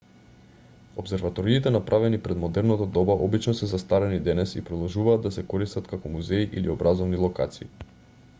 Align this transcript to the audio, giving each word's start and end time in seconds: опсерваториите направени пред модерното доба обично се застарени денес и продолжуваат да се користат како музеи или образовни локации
опсерваториите 1.01 1.73
направени 1.75 2.19
пред 2.27 2.39
модерното 2.45 2.87
доба 2.95 3.17
обично 3.27 3.53
се 3.59 3.69
застарени 3.75 4.19
денес 4.29 4.55
и 4.55 4.65
продолжуваат 4.71 5.29
да 5.29 5.35
се 5.37 5.47
користат 5.55 5.95
како 5.95 6.15
музеи 6.19 6.51
или 6.63 6.75
образовни 6.79 7.25
локации 7.29 7.71